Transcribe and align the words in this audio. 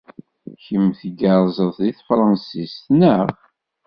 Kemm 0.63 0.85
tgerrzeḍ 0.99 1.71
deg 1.83 1.93
tefṛensist, 1.97 2.83
naɣ? 2.99 3.27